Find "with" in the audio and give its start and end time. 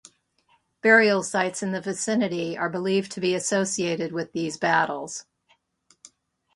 4.11-4.31